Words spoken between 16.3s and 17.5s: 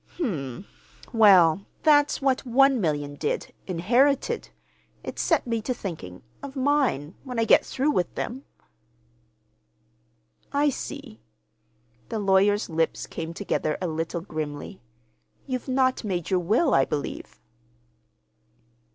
your will, I believe."